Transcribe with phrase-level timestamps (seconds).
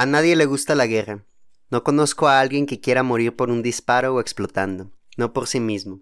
[0.00, 1.26] A nadie le gusta la guerra.
[1.68, 5.60] No conozco a alguien que quiera morir por un disparo o explotando, no por sí
[5.60, 6.00] mismo.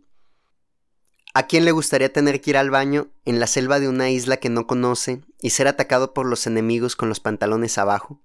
[1.35, 4.37] ¿A quién le gustaría tener que ir al baño en la selva de una isla
[4.37, 8.23] que no conoce y ser atacado por los enemigos con los pantalones abajo?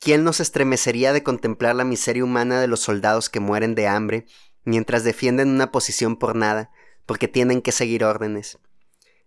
[0.00, 4.26] ¿Quién nos estremecería de contemplar la miseria humana de los soldados que mueren de hambre
[4.64, 6.70] mientras defienden una posición por nada,
[7.06, 8.58] porque tienen que seguir órdenes?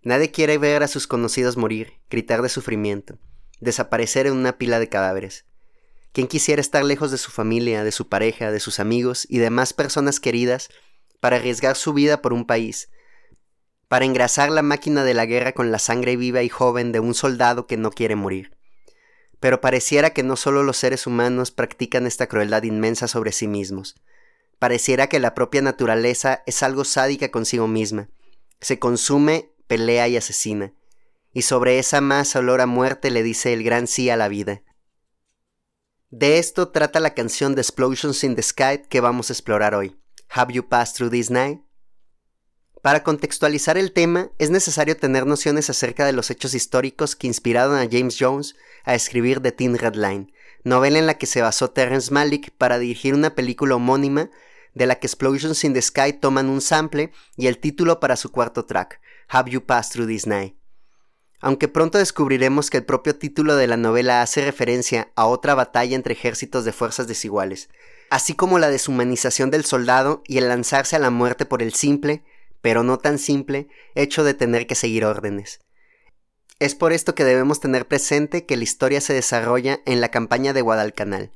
[0.03, 3.17] Nadie quiere ver a sus conocidos morir, gritar de sufrimiento,
[3.59, 5.45] desaparecer en una pila de cadáveres.
[6.11, 9.73] ¿Quién quisiera estar lejos de su familia, de su pareja, de sus amigos y demás
[9.73, 10.69] personas queridas
[11.19, 12.89] para arriesgar su vida por un país,
[13.87, 17.13] para engrasar la máquina de la guerra con la sangre viva y joven de un
[17.13, 18.57] soldado que no quiere morir?
[19.39, 23.95] Pero pareciera que no solo los seres humanos practican esta crueldad inmensa sobre sí mismos.
[24.59, 28.09] Pareciera que la propia naturaleza es algo sádica consigo misma.
[28.59, 30.73] Se consume, pelea y asesina.
[31.37, 34.63] Y sobre esa masa olor a muerte le dice el gran sí a la vida.
[36.09, 39.95] De esto trata la canción de Explosions in the Sky que vamos a explorar hoy.
[40.29, 41.61] Have You Passed Through This Night?
[42.81, 47.75] Para contextualizar el tema, es necesario tener nociones acerca de los hechos históricos que inspiraron
[47.75, 51.69] a James Jones a escribir The Thin Red Line, novela en la que se basó
[51.69, 54.31] Terrence Malick para dirigir una película homónima
[54.73, 58.31] de la que Explosions in the Sky toman un sample y el título para su
[58.31, 60.56] cuarto track, Have You Passed Through This Night?
[61.39, 65.95] Aunque pronto descubriremos que el propio título de la novela hace referencia a otra batalla
[65.95, 67.69] entre ejércitos de fuerzas desiguales,
[68.09, 72.23] así como la deshumanización del soldado y el lanzarse a la muerte por el simple,
[72.61, 75.59] pero no tan simple, hecho de tener que seguir órdenes.
[76.59, 80.53] Es por esto que debemos tener presente que la historia se desarrolla en la campaña
[80.53, 81.31] de Guadalcanal.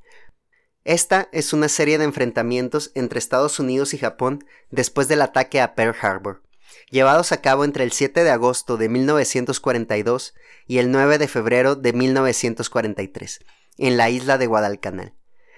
[0.83, 5.75] Esta es una serie de enfrentamientos entre Estados Unidos y Japón después del ataque a
[5.75, 6.41] Pearl Harbor
[6.89, 10.33] llevados a cabo entre el 7 de agosto de 1942
[10.67, 13.39] y el 9 de febrero de 1943,
[13.77, 15.13] en la isla de Guadalcanal.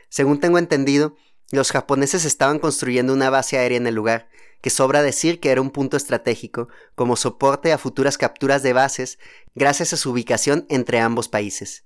[0.09, 1.15] Según tengo entendido,
[1.51, 4.29] los japoneses estaban construyendo una base aérea en el lugar,
[4.61, 9.19] que sobra decir que era un punto estratégico como soporte a futuras capturas de bases
[9.55, 11.83] gracias a su ubicación entre ambos países.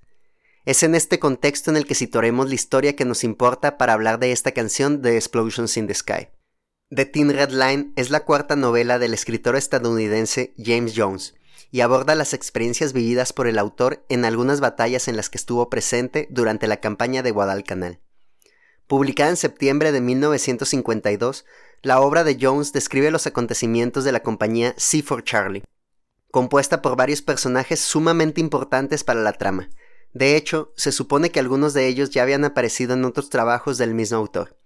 [0.64, 4.20] Es en este contexto en el que situaremos la historia que nos importa para hablar
[4.20, 6.28] de esta canción de Explosions in the Sky.
[6.90, 11.36] The Thin Red Line es la cuarta novela del escritor estadounidense James Jones
[11.70, 15.70] y aborda las experiencias vividas por el autor en algunas batallas en las que estuvo
[15.70, 18.00] presente durante la campaña de Guadalcanal.
[18.88, 21.44] Publicada en septiembre de 1952,
[21.82, 25.66] la obra de Jones describe los acontecimientos de la compañía C for Charlie,
[26.32, 29.70] compuesta por varios personajes sumamente importantes para la trama.
[30.14, 33.94] De hecho, se supone que algunos de ellos ya habían aparecido en otros trabajos del
[33.94, 34.58] mismo autor.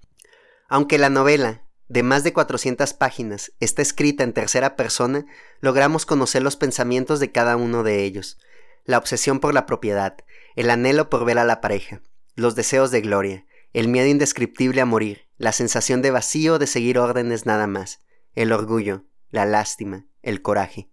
[0.69, 5.25] Aunque la novela, de más de 400 páginas, está escrita en tercera persona,
[5.59, 8.39] logramos conocer los pensamientos de cada uno de ellos,
[8.85, 10.15] la obsesión por la propiedad,
[10.55, 12.01] el anhelo por ver a la pareja,
[12.33, 16.97] los deseos de gloria, el miedo indescriptible a morir, la sensación de vacío de seguir
[16.97, 18.01] órdenes nada más,
[18.35, 20.89] el orgullo, la lástima, el coraje.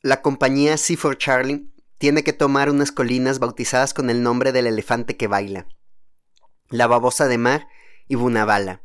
[0.00, 4.66] La compañía C for Charlie tiene que tomar unas colinas bautizadas con el nombre del
[4.66, 5.68] elefante que baila,
[6.70, 7.68] la babosa de mar
[8.08, 8.80] y Bunabala,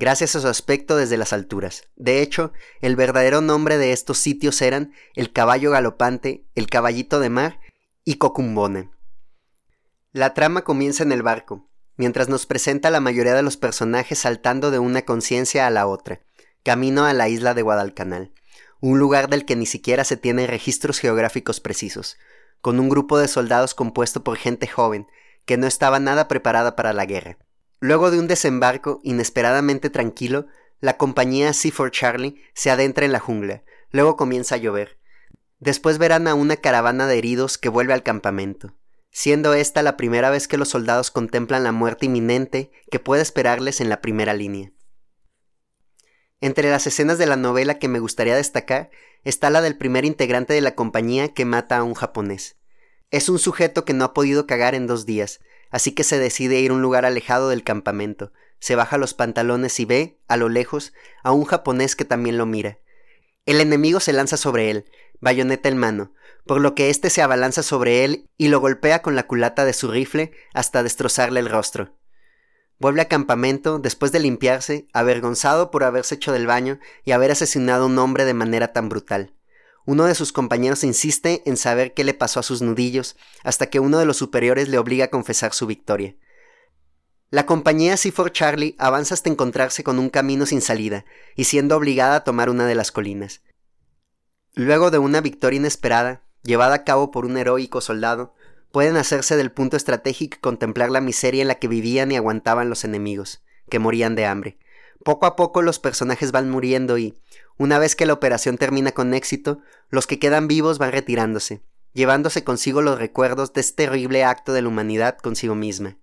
[0.00, 1.84] gracias a su aspecto desde las alturas.
[1.94, 7.28] De hecho, el verdadero nombre de estos sitios eran el caballo galopante, el caballito de
[7.28, 7.60] mar
[8.02, 8.90] y Cocumbone.
[10.12, 14.70] La trama comienza en el barco, mientras nos presenta la mayoría de los personajes saltando
[14.70, 16.22] de una conciencia a la otra,
[16.62, 18.32] camino a la isla de Guadalcanal,
[18.80, 22.16] un lugar del que ni siquiera se tienen registros geográficos precisos,
[22.62, 25.06] con un grupo de soldados compuesto por gente joven,
[25.44, 27.36] que no estaba nada preparada para la guerra.
[27.80, 30.46] Luego de un desembarco inesperadamente tranquilo,
[30.80, 33.62] la compañía C for Charlie se adentra en la jungla.
[33.90, 34.98] Luego comienza a llover.
[35.58, 38.74] Después verán a una caravana de heridos que vuelve al campamento,
[39.10, 43.80] siendo esta la primera vez que los soldados contemplan la muerte inminente que puede esperarles
[43.80, 44.72] en la primera línea.
[46.40, 48.90] Entre las escenas de la novela que me gustaría destacar
[49.24, 52.56] está la del primer integrante de la compañía que mata a un japonés.
[53.10, 55.40] Es un sujeto que no ha podido cagar en dos días,
[55.70, 58.32] así que se decide ir a un lugar alejado del campamento.
[58.58, 62.46] Se baja los pantalones y ve, a lo lejos, a un japonés que también lo
[62.46, 62.78] mira.
[63.46, 64.84] El enemigo se lanza sobre él,
[65.20, 66.12] bayoneta en mano,
[66.46, 69.72] por lo que éste se abalanza sobre él y lo golpea con la culata de
[69.72, 71.96] su rifle hasta destrozarle el rostro.
[72.78, 77.84] Vuelve a campamento después de limpiarse, avergonzado por haberse hecho del baño y haber asesinado
[77.84, 79.34] a un hombre de manera tan brutal.
[79.86, 83.80] Uno de sus compañeros insiste en saber qué le pasó a sus nudillos, hasta que
[83.80, 86.16] uno de los superiores le obliga a confesar su victoria.
[87.30, 91.04] La compañía C4 Charlie avanza hasta encontrarse con un camino sin salida,
[91.36, 93.42] y siendo obligada a tomar una de las colinas.
[94.54, 98.34] Luego de una victoria inesperada, llevada a cabo por un heroico soldado,
[98.72, 102.68] pueden hacerse del punto estratégico y contemplar la miseria en la que vivían y aguantaban
[102.68, 104.58] los enemigos, que morían de hambre.
[105.04, 107.18] Poco a poco los personajes van muriendo y,
[107.56, 111.62] una vez que la operación termina con éxito, los que quedan vivos van retirándose,
[111.92, 115.98] llevándose consigo los recuerdos de este terrible acto de la humanidad consigo misma.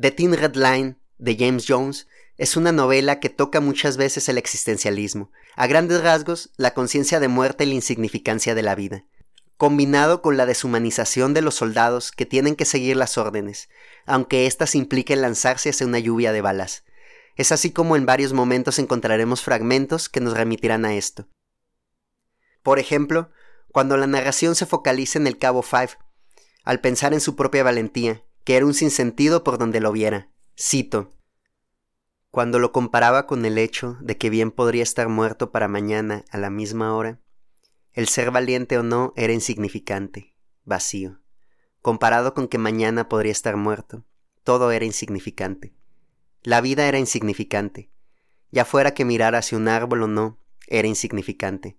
[0.00, 4.38] The Thin Red Line, de James Jones, es una novela que toca muchas veces el
[4.38, 9.04] existencialismo, a grandes rasgos la conciencia de muerte y la insignificancia de la vida,
[9.56, 13.68] combinado con la deshumanización de los soldados que tienen que seguir las órdenes,
[14.04, 16.84] aunque éstas impliquen lanzarse hacia una lluvia de balas.
[17.36, 21.28] Es así como en varios momentos encontraremos fragmentos que nos remitirán a esto.
[22.62, 23.30] Por ejemplo,
[23.72, 25.98] cuando la narración se focaliza en el cabo Five,
[26.64, 30.30] al pensar en su propia valentía, que era un sinsentido por donde lo viera.
[30.58, 31.10] Cito.
[32.30, 36.38] Cuando lo comparaba con el hecho de que bien podría estar muerto para mañana a
[36.38, 37.20] la misma hora,
[37.92, 40.34] el ser valiente o no era insignificante,
[40.64, 41.20] vacío.
[41.80, 44.04] Comparado con que mañana podría estar muerto,
[44.42, 45.74] todo era insignificante.
[46.44, 47.90] La vida era insignificante.
[48.52, 50.38] Ya fuera que mirar hacia un árbol o no,
[50.68, 51.76] era insignificante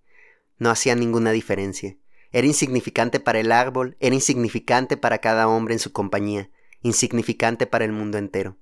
[0.58, 1.98] no hacía ninguna diferencia.
[2.32, 6.52] Era insignificante para el árbol, era insignificante para cada hombre en su compañía,
[6.82, 8.58] insignificante para el mundo entero.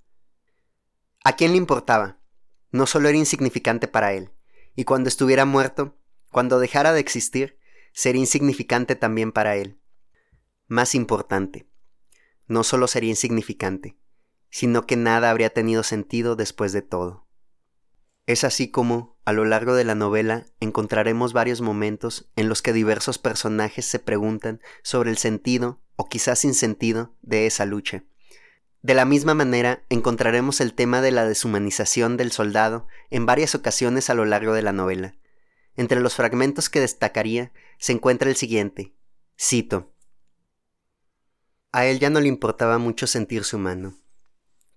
[1.24, 2.20] ¿A quién le importaba?
[2.72, 4.32] No solo era insignificante para él,
[4.76, 5.98] y cuando estuviera muerto,
[6.32, 7.58] cuando dejara de existir,
[7.94, 9.80] sería insignificante también para él.
[10.68, 11.68] Más importante,
[12.48, 13.96] no solo sería insignificante,
[14.54, 17.26] sino que nada habría tenido sentido después de todo.
[18.28, 22.72] Es así como, a lo largo de la novela, encontraremos varios momentos en los que
[22.72, 28.04] diversos personajes se preguntan sobre el sentido, o quizás sin sentido, de esa lucha.
[28.84, 34.12] De la misma manera, encontraremos el tema de la deshumanización del soldado en varias ocasiones
[34.12, 35.16] a lo largo de la novela.
[35.76, 38.94] Entre los fragmentos que destacaría se encuentra el siguiente.
[39.36, 39.96] Cito.
[41.72, 43.98] A él ya no le importaba mucho sentirse humano.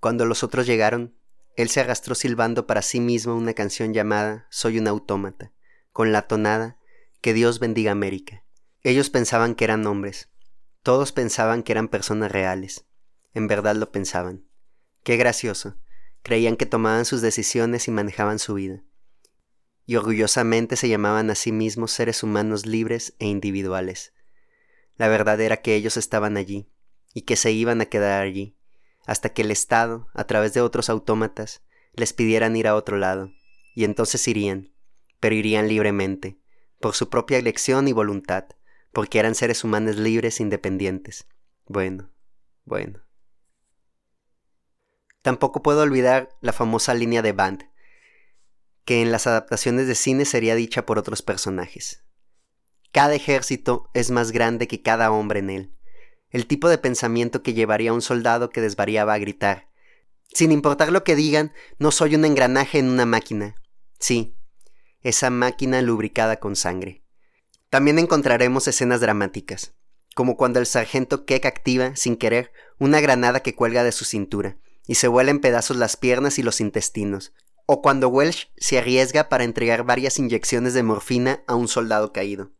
[0.06, 1.16] Cuando los otros llegaron,
[1.56, 5.52] él se arrastró silbando para sí mismo una canción llamada Soy un autómata,
[5.90, 6.78] con la tonada
[7.20, 8.44] Que Dios bendiga América.
[8.84, 10.30] Ellos pensaban que eran hombres,
[10.84, 12.86] todos pensaban que eran personas reales,
[13.34, 14.46] en verdad lo pensaban.
[15.02, 15.76] Qué gracioso,
[16.22, 18.84] creían que tomaban sus decisiones y manejaban su vida.
[19.86, 24.12] Y orgullosamente se llamaban a sí mismos seres humanos libres e individuales.
[24.94, 26.70] La verdad era que ellos estaban allí,
[27.12, 28.56] y que se iban a quedar allí,
[29.06, 31.62] hasta que el Estado, a través de otros autómatas,
[31.94, 33.30] les pidieran ir a otro lado,
[33.74, 34.74] y entonces irían,
[35.20, 36.38] pero irían libremente,
[36.80, 38.44] por su propia elección y voluntad,
[38.92, 41.26] porque eran seres humanos libres e independientes.
[41.66, 42.10] Bueno,
[42.64, 43.02] bueno.
[45.22, 47.70] Tampoco puedo olvidar la famosa línea de Band,
[48.84, 52.04] que en las adaptaciones de cine sería dicha por otros personajes.
[52.92, 55.76] Cada ejército es más grande que cada hombre en él,
[56.31, 59.69] el tipo de pensamiento que llevaría un soldado que desvariaba a gritar.
[60.32, 63.56] Sin importar lo que digan, no soy un engranaje en una máquina.
[63.99, 64.37] Sí,
[65.02, 67.05] esa máquina lubricada con sangre.
[67.70, 69.75] También encontraremos escenas dramáticas,
[70.14, 74.58] como cuando el sargento Keck activa, sin querer, una granada que cuelga de su cintura,
[74.87, 77.32] y se vuela en pedazos las piernas y los intestinos,
[77.67, 82.52] o cuando Welsh se arriesga para entregar varias inyecciones de morfina a un soldado caído.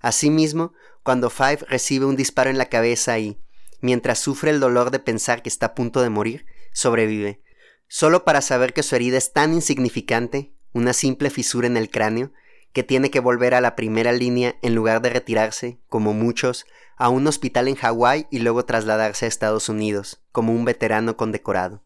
[0.00, 3.38] Asimismo, cuando Five recibe un disparo en la cabeza y,
[3.80, 7.42] mientras sufre el dolor de pensar que está a punto de morir, sobrevive,
[7.88, 12.32] solo para saber que su herida es tan insignificante, una simple fisura en el cráneo,
[12.72, 16.66] que tiene que volver a la primera línea en lugar de retirarse, como muchos,
[16.96, 21.82] a un hospital en Hawái y luego trasladarse a Estados Unidos, como un veterano condecorado.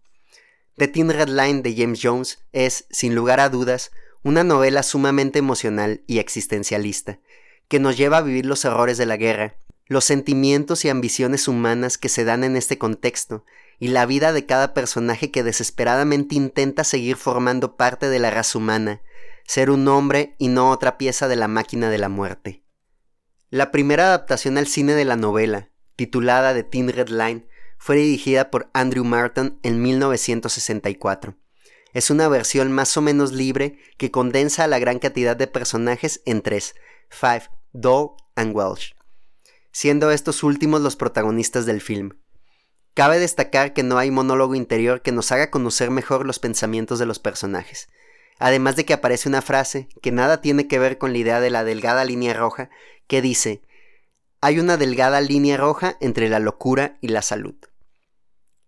[0.76, 3.92] The Thin Red Line de James Jones es, sin lugar a dudas,
[4.22, 7.20] una novela sumamente emocional y existencialista,
[7.68, 9.56] que nos lleva a vivir los errores de la guerra,
[9.86, 13.44] los sentimientos y ambiciones humanas que se dan en este contexto,
[13.78, 18.58] y la vida de cada personaje que desesperadamente intenta seguir formando parte de la raza
[18.58, 19.02] humana,
[19.46, 22.62] ser un hombre y no otra pieza de la máquina de la muerte.
[23.50, 27.46] La primera adaptación al cine de la novela, titulada The Thin Red Line,
[27.78, 31.36] fue dirigida por Andrew Martin en 1964.
[31.92, 36.22] Es una versión más o menos libre que condensa a la gran cantidad de personajes
[36.24, 36.74] en tres,
[37.08, 38.94] Five, Doll and Welsh,
[39.72, 42.18] siendo estos últimos los protagonistas del film.
[42.94, 47.06] Cabe destacar que no hay monólogo interior que nos haga conocer mejor los pensamientos de
[47.06, 47.88] los personajes,
[48.38, 51.50] además de que aparece una frase que nada tiene que ver con la idea de
[51.50, 52.70] la delgada línea roja,
[53.06, 53.62] que dice,
[54.40, 57.54] hay una delgada línea roja entre la locura y la salud.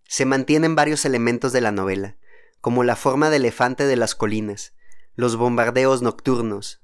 [0.05, 2.17] Se mantienen varios elementos de la novela,
[2.61, 4.73] como la forma de elefante de las colinas,
[5.15, 6.81] los bombardeos nocturnos,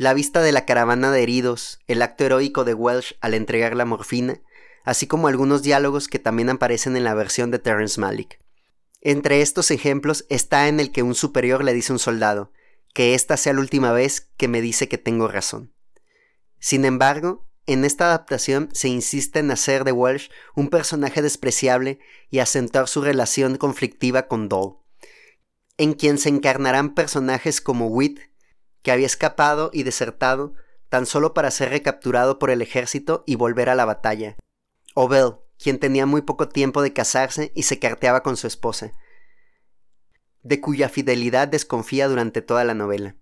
[0.00, 3.84] la vista de la caravana de heridos, el acto heroico de Welsh al entregar la
[3.84, 4.40] morfina,
[4.82, 8.40] así como algunos diálogos que también aparecen en la versión de Terrence Malick.
[9.02, 12.50] Entre estos ejemplos está en el que un superior le dice a un soldado,
[12.94, 15.74] que esta sea la última vez que me dice que tengo razón.
[16.58, 21.98] Sin embargo, en esta adaptación se insiste en hacer de Walsh un personaje despreciable
[22.30, 24.78] y acentuar su relación conflictiva con Doll,
[25.76, 28.29] en quien se encarnarán personajes como Wit,
[28.82, 30.54] que había escapado y desertado
[30.88, 34.36] tan solo para ser recapturado por el ejército y volver a la batalla,
[34.94, 38.92] o Bell, quien tenía muy poco tiempo de casarse y se carteaba con su esposa,
[40.42, 43.16] de cuya fidelidad desconfía durante toda la novela.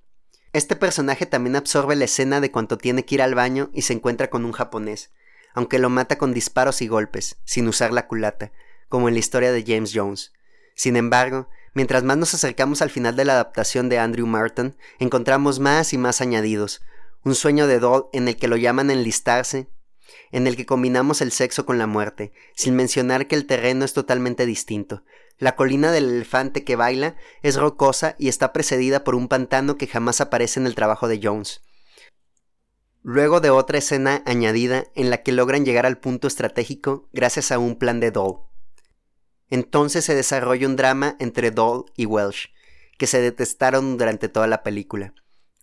[0.52, 3.92] Este personaje también absorbe la escena de cuanto tiene que ir al baño y se
[3.92, 5.12] encuentra con un japonés,
[5.52, 8.52] aunque lo mata con disparos y golpes, sin usar la culata,
[8.88, 10.32] como en la historia de James Jones.
[10.74, 11.48] Sin embargo,
[11.78, 15.96] mientras más nos acercamos al final de la adaptación de Andrew Martin, encontramos más y
[15.96, 16.82] más añadidos,
[17.22, 19.68] un sueño de Doll en el que lo llaman enlistarse,
[20.32, 23.92] en el que combinamos el sexo con la muerte, sin mencionar que el terreno es
[23.92, 25.04] totalmente distinto,
[25.38, 29.86] la colina del elefante que baila es rocosa y está precedida por un pantano que
[29.86, 31.62] jamás aparece en el trabajo de Jones.
[33.04, 37.60] Luego de otra escena añadida en la que logran llegar al punto estratégico gracias a
[37.60, 38.47] un plan de Doll.
[39.50, 42.48] Entonces se desarrolla un drama entre Doll y Welsh,
[42.98, 45.14] que se detestaron durante toda la película,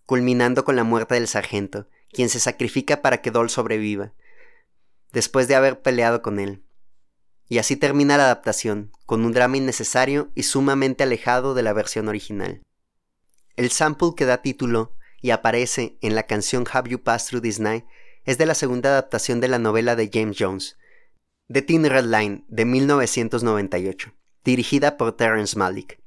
[0.06, 4.12] culminando con la muerte del sargento, quien se sacrifica para que Doll sobreviva,
[5.12, 6.64] después de haber peleado con él.
[7.48, 12.08] Y así termina la adaptación, con un drama innecesario y sumamente alejado de la versión
[12.08, 12.62] original.
[13.54, 17.60] El sample que da título y aparece en la canción Have You Passed Through This
[17.60, 17.84] Night
[18.24, 20.76] es de la segunda adaptación de la novela de James Jones,
[21.52, 24.12] The Thin Red Line, de 1998,
[24.44, 26.00] dirigida por Terrence Malick,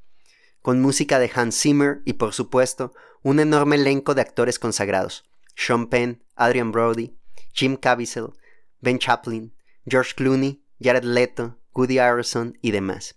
[0.61, 2.93] con música de Hans Zimmer y por supuesto
[3.23, 7.15] un enorme elenco de actores consagrados, Sean Penn, Adrian Brody,
[7.53, 8.33] Jim Caviezel,
[8.81, 9.53] Ben Chaplin,
[9.85, 13.15] George Clooney Jared Leto, Woody Harrelson y demás.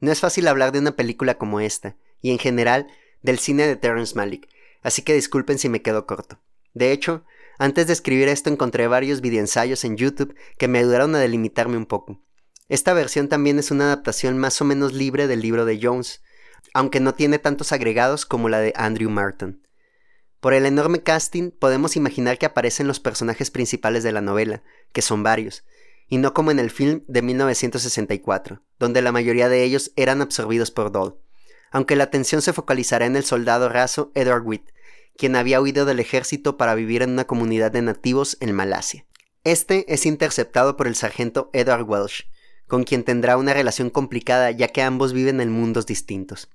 [0.00, 2.88] No es fácil hablar de una película como esta, y en general
[3.22, 4.48] del cine de Terrence Malick,
[4.82, 6.38] así que disculpen si me quedo corto.
[6.72, 7.24] De hecho,
[7.58, 11.86] antes de escribir esto encontré varios videoensayos en YouTube que me ayudaron a delimitarme un
[11.86, 12.20] poco.
[12.68, 16.22] Esta versión también es una adaptación más o menos libre del libro de Jones,
[16.72, 19.62] aunque no tiene tantos agregados como la de Andrew Martin.
[20.40, 25.02] Por el enorme casting podemos imaginar que aparecen los personajes principales de la novela, que
[25.02, 25.64] son varios,
[26.08, 30.70] y no como en el film de 1964, donde la mayoría de ellos eran absorbidos
[30.70, 31.18] por Doll,
[31.70, 34.70] aunque la atención se focalizará en el soldado raso Edward Witt,
[35.16, 39.06] quien había huido del ejército para vivir en una comunidad de nativos en Malasia.
[39.44, 42.24] Este es interceptado por el sargento Edward Welsh,
[42.66, 46.48] con quien tendrá una relación complicada ya que ambos viven en mundos distintos.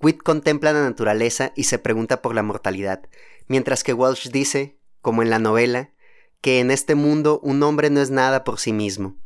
[0.00, 3.08] Witt contempla la naturaleza y se pregunta por la mortalidad,
[3.46, 5.92] mientras que Welsh dice, como en la novela,
[6.40, 9.16] que en este mundo un hombre no es nada por sí mismo.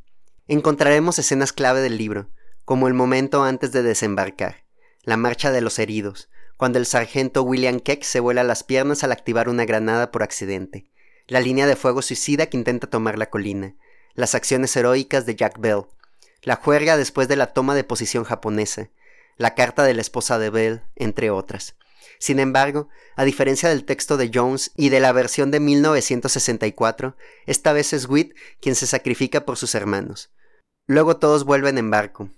[0.48, 2.30] Encontraremos escenas clave del libro,
[2.66, 4.64] como el momento antes de desembarcar,
[5.02, 9.12] la marcha de los heridos, cuando el sargento William Keck se vuela las piernas al
[9.12, 10.86] activar una granada por accidente,
[11.26, 13.74] la línea de fuego suicida que intenta tomar la colina,
[14.14, 15.82] las acciones heroicas de Jack Bell,
[16.42, 18.90] la juerga después de la toma de posición japonesa,
[19.36, 21.76] la carta de la esposa de Bell, entre otras.
[22.18, 27.72] Sin embargo, a diferencia del texto de Jones y de la versión de 1964, esta
[27.72, 30.30] vez es Witt quien se sacrifica por sus hermanos.
[30.86, 32.30] Luego todos vuelven en barco.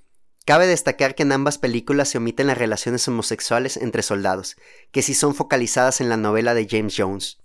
[0.48, 4.56] Cabe destacar que en ambas películas se omiten las relaciones homosexuales entre soldados,
[4.92, 7.36] que sí son focalizadas en la novela de James Jones.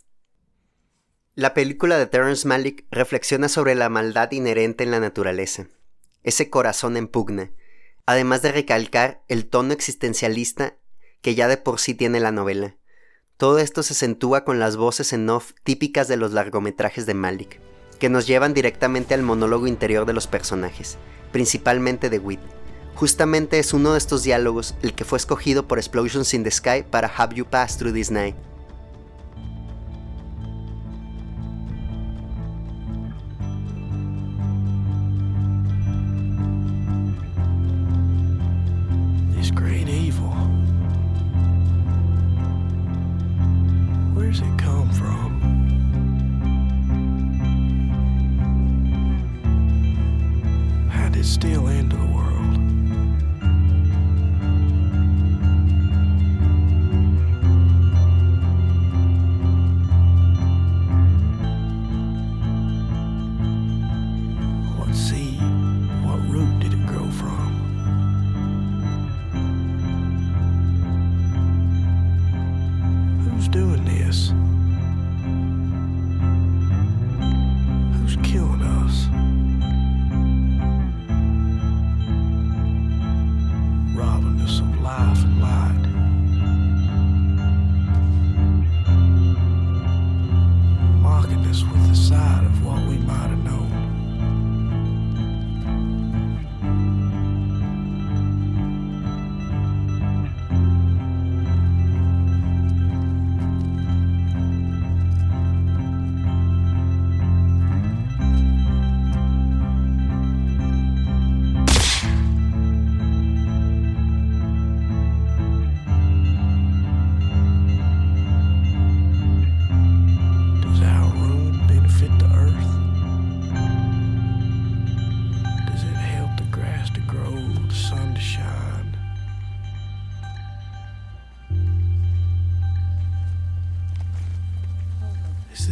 [1.36, 5.68] La película de Terrence Malick reflexiona sobre la maldad inherente en la naturaleza,
[6.24, 7.52] ese corazón en pugna,
[8.06, 10.78] además de recalcar el tono existencialista
[11.22, 12.78] que ya de por sí tiene la novela.
[13.36, 17.60] Todo esto se acentúa con las voces en off típicas de los largometrajes de Malik,
[18.00, 20.98] que nos llevan directamente al monólogo interior de los personajes,
[21.34, 22.62] principalmente de Witt.
[22.96, 26.84] Justamente es uno de estos diálogos el que fue escogido por Explosions in the Sky
[26.90, 28.36] para Have You Passed Through This Night.
[51.24, 52.33] steal into the world.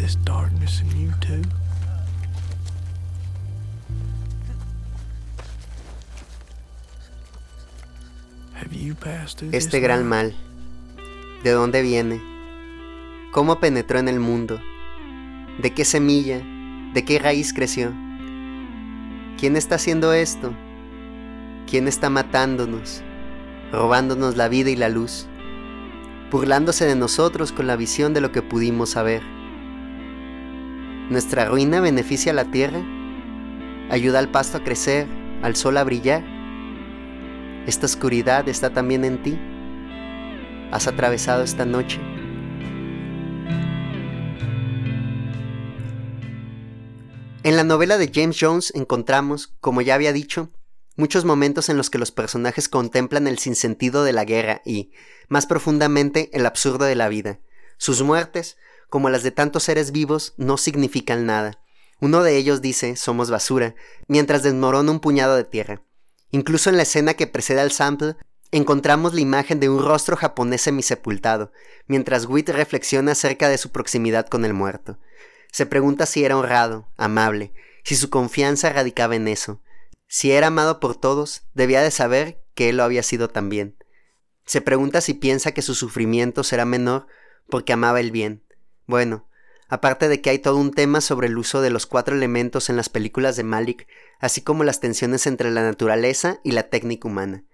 [0.01, 1.41] This darkness in you too?
[9.51, 10.33] Este gran mal.
[11.43, 12.21] ¿De dónde viene?
[13.31, 14.59] ¿Cómo penetró en el mundo?
[15.61, 16.41] ¿De qué semilla?
[16.93, 17.91] ¿De qué raíz creció?
[19.39, 20.53] ¿Quién está haciendo esto?
[21.69, 23.03] ¿Quién está matándonos?
[23.71, 25.27] Robándonos la vida y la luz.
[26.31, 29.40] Burlándose de nosotros con la visión de lo que pudimos saber.
[31.11, 32.81] ¿Nuestra ruina beneficia a la tierra?
[33.89, 35.09] ¿Ayuda al pasto a crecer?
[35.41, 36.23] ¿Al sol a brillar?
[37.67, 39.37] ¿Esta oscuridad está también en ti?
[40.71, 41.99] ¿Has atravesado esta noche?
[47.43, 50.49] En la novela de James Jones encontramos, como ya había dicho,
[50.95, 54.93] muchos momentos en los que los personajes contemplan el sinsentido de la guerra y,
[55.27, 57.41] más profundamente, el absurdo de la vida.
[57.77, 58.55] Sus muertes,
[58.91, 61.57] como las de tantos seres vivos, no significan nada.
[62.01, 63.73] Uno de ellos dice, somos basura,
[64.09, 65.81] mientras desmorona un puñado de tierra.
[66.29, 68.17] Incluso en la escena que precede al sample,
[68.51, 71.53] encontramos la imagen de un rostro japonés semisepultado,
[71.87, 74.99] mientras Wit reflexiona acerca de su proximidad con el muerto.
[75.53, 77.53] Se pregunta si era honrado, amable,
[77.85, 79.61] si su confianza radicaba en eso.
[80.09, 83.77] Si era amado por todos, debía de saber que él lo había sido también.
[84.45, 87.07] Se pregunta si piensa que su sufrimiento será menor
[87.49, 88.43] porque amaba el bien.
[88.91, 89.25] Bueno,
[89.69, 92.75] aparte de que hay todo un tema sobre el uso de los cuatro elementos en
[92.75, 93.87] las películas de Malik,
[94.19, 97.45] así como las tensiones entre la naturaleza y la técnica humana.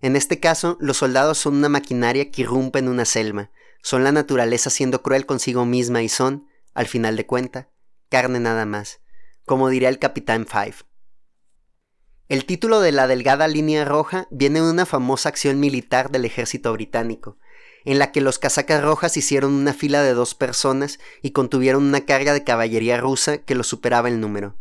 [0.00, 3.50] En este caso, los soldados son una maquinaria que irrumpe en una selva,
[3.82, 7.68] son la naturaleza siendo cruel consigo misma y son, al final de cuenta,
[8.08, 9.00] carne nada más,
[9.44, 10.76] como diría el capitán Five.
[12.28, 16.72] El título de la delgada línea roja viene de una famosa acción militar del ejército
[16.72, 17.38] británico,
[17.86, 22.04] en la que los casacas rojas hicieron una fila de dos personas y contuvieron una
[22.04, 24.58] carga de caballería rusa que los superaba el número.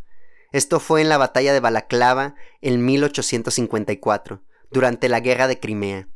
[0.51, 6.07] Esto fue en la batalla de Balaclava en 1854, durante la guerra de Crimea.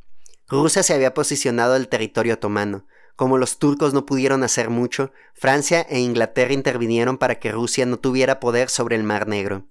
[0.48, 2.86] Rusia se había posicionado el territorio otomano.
[3.16, 7.98] Como los turcos no pudieron hacer mucho, Francia e Inglaterra intervinieron para que Rusia no
[7.98, 9.66] tuviera poder sobre el Mar Negro.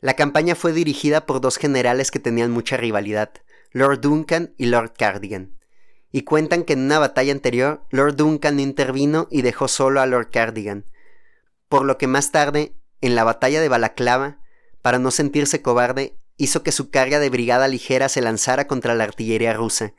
[0.00, 3.32] La campaña fue dirigida por dos generales que tenían mucha rivalidad,
[3.70, 5.56] Lord Duncan y Lord Cardigan,
[6.12, 10.06] y cuentan que en una batalla anterior Lord Duncan no intervino y dejó solo a
[10.06, 10.84] Lord Cardigan,
[11.68, 14.38] por lo que más tarde, en la batalla de Balaclava,
[14.82, 19.04] para no sentirse cobarde, hizo que su carga de brigada ligera se lanzara contra la
[19.04, 19.94] artillería rusa,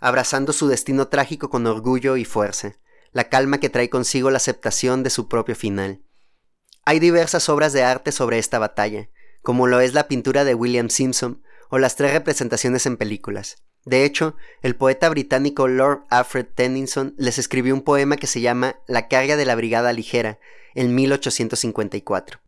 [0.00, 2.76] abrazando su destino trágico con orgullo y fuerza,
[3.12, 6.02] la calma que trae consigo la aceptación de su propio final.
[6.84, 9.08] Hay diversas obras de arte sobre esta batalla,
[9.42, 13.56] como lo es la pintura de William Simpson o las tres representaciones en películas.
[13.84, 18.80] De hecho, el poeta británico Lord Alfred Tennyson les escribió un poema que se llama
[18.88, 20.40] La carga de la brigada ligera,
[20.74, 22.40] en 1854.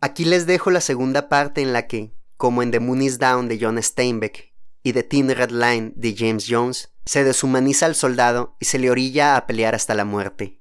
[0.00, 3.48] Aquí les dejo la segunda parte en la que, como en The Moon is Down
[3.48, 8.56] de John Steinbeck y The Thin Red Line de James Jones, se deshumaniza al soldado
[8.60, 10.60] y se le orilla a pelear hasta la muerte.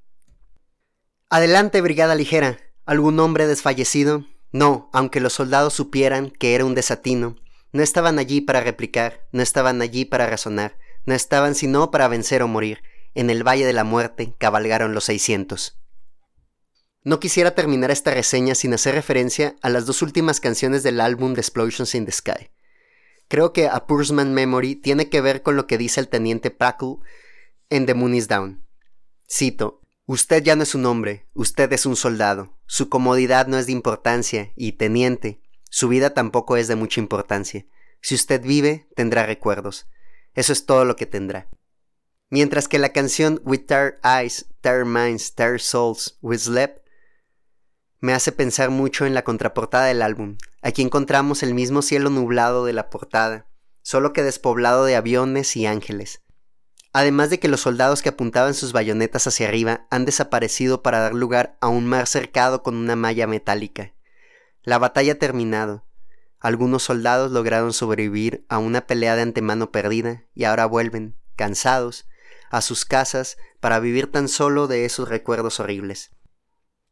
[1.30, 2.60] Adelante, brigada ligera.
[2.86, 4.26] ¿Algún hombre desfallecido?
[4.52, 7.36] No, aunque los soldados supieran que era un desatino.
[7.76, 12.42] No estaban allí para replicar, no estaban allí para razonar, no estaban sino para vencer
[12.42, 12.82] o morir.
[13.16, 15.78] En el Valle de la Muerte cabalgaron los 600.
[17.04, 21.34] No quisiera terminar esta reseña sin hacer referencia a las dos últimas canciones del álbum
[21.34, 22.50] The Explosions in the Sky.
[23.28, 27.00] Creo que A Pursman Memory tiene que ver con lo que dice el teniente Prackle
[27.70, 28.66] en The Moon is Down.
[29.30, 32.58] Cito, Usted ya no es un hombre, usted es un soldado.
[32.68, 35.42] Su comodidad no es de importancia y, teniente,
[35.76, 37.66] su vida tampoco es de mucha importancia.
[38.00, 39.88] Si usted vive, tendrá recuerdos.
[40.34, 41.50] Eso es todo lo que tendrá.
[42.30, 46.88] Mientras que la canción With Tired Eyes, Tired Minds, Tired Souls, We Slept
[48.00, 50.38] me hace pensar mucho en la contraportada del álbum.
[50.62, 53.46] Aquí encontramos el mismo cielo nublado de la portada,
[53.82, 56.22] solo que despoblado de aviones y ángeles.
[56.94, 61.14] Además de que los soldados que apuntaban sus bayonetas hacia arriba han desaparecido para dar
[61.14, 63.95] lugar a un mar cercado con una malla metálica.
[64.66, 65.86] La batalla ha terminado.
[66.40, 72.08] Algunos soldados lograron sobrevivir a una pelea de antemano perdida y ahora vuelven, cansados,
[72.50, 76.12] a sus casas para vivir tan solo de esos recuerdos horribles.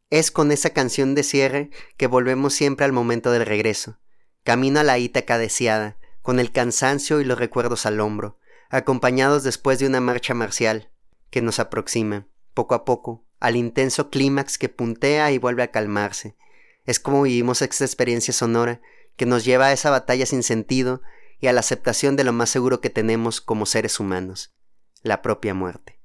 [0.08, 3.98] Es con esa canción de cierre que volvemos siempre al momento del regreso,
[4.44, 8.38] camino a la Ítaca deseada, con el cansancio y los recuerdos al hombro,
[8.70, 10.90] acompañados después de una marcha marcial
[11.30, 16.36] que nos aproxima, poco a poco, al intenso clímax que puntea y vuelve a calmarse.
[16.84, 18.80] Es como vivimos esta experiencia sonora
[19.16, 21.02] que nos lleva a esa batalla sin sentido
[21.40, 24.54] y a la aceptación de lo más seguro que tenemos como seres humanos,
[25.02, 26.00] la propia muerte.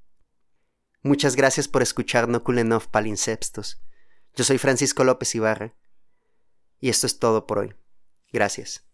[1.02, 3.82] Muchas gracias por escuchar Nokulenov Palinsepstos.
[4.36, 5.76] Yo soy Francisco López Ibarra
[6.80, 7.76] y esto es todo por hoy.
[8.32, 8.89] Gracias.